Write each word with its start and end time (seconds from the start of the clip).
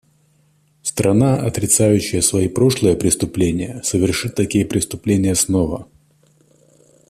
Страна, 0.81 1.45
отрицающая 1.45 2.21
свои 2.21 2.47
прошлые 2.49 2.95
преступления, 2.97 3.81
совершит 3.83 4.33
такие 4.33 4.65
преступления 4.65 5.35
снова. 5.35 5.87